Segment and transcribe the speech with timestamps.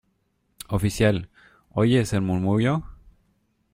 [0.67, 1.29] oficial,¿
[1.69, 2.83] oye ese murmullo?